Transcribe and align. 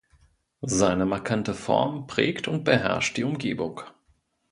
Seine 0.63 1.05
markante 1.05 1.53
Form 1.53 2.07
prägt 2.07 2.47
und 2.47 2.63
beherrscht 2.63 3.17
die 3.17 3.23
Umgebung. 3.23 3.81